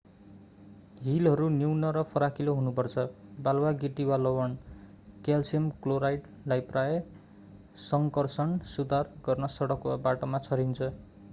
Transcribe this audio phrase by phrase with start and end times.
[1.01, 3.03] हिलहरू न्यून र फराकिलो हुनुपर्छ।
[3.47, 4.55] बालुवा गिटी वा लवण
[5.27, 6.97] क्याल्सियम क्लोराइडलाई प्राय:
[7.83, 10.89] सङ्कर्षण सुधार गर्न सडक वा बाटामा छरिन्छ।